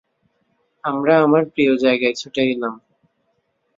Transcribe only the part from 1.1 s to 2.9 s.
আমার প্রিয় জায়গায় ছুটে গেলাম।